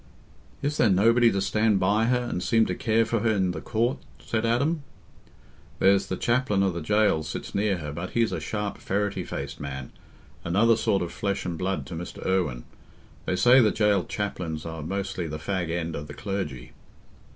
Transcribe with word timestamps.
"Is 0.63 0.77
there 0.77 0.89
nobody 0.89 1.31
to 1.31 1.39
stand 1.41 1.79
by 1.79 2.05
her 2.05 2.23
and 2.23 2.41
seem 2.41 2.65
to 2.65 2.73
care 2.73 3.05
for 3.05 3.19
her 3.19 3.29
in 3.35 3.51
the 3.51 3.61
court?" 3.61 3.99
said 4.17 4.47
Adam. 4.47 4.81
"There's 5.77 6.07
the 6.07 6.17
chaplain 6.17 6.63
o' 6.63 6.71
the 6.71 6.81
jail 6.81 7.21
sits 7.21 7.53
near 7.53 7.77
her, 7.77 7.91
but 7.91 8.09
he's 8.09 8.31
a 8.31 8.39
sharp 8.39 8.79
ferrety 8.79 9.23
faced 9.23 9.59
man—another 9.59 10.75
sort 10.75 11.03
o' 11.03 11.07
flesh 11.07 11.45
and 11.45 11.55
blood 11.55 11.85
to 11.85 11.93
Mr. 11.93 12.25
Irwine. 12.25 12.63
They 13.27 13.35
say 13.35 13.61
the 13.61 13.69
jail 13.69 14.03
chaplains 14.03 14.65
are 14.65 14.81
mostly 14.81 15.27
the 15.27 15.37
fag 15.37 15.69
end 15.69 15.95
o' 15.95 16.01
the 16.01 16.15
clergy." 16.15 16.71